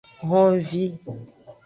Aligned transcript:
Honvi. 0.29 0.83